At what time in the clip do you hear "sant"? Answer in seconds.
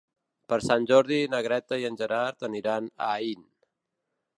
0.67-0.87